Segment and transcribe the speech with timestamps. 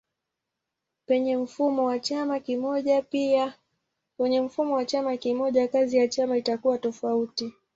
[1.05, 2.39] Penye mfumo wa chama
[5.17, 7.53] kimoja kazi ya chama itakuwa tofauti.